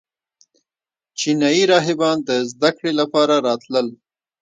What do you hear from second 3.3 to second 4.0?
راتلل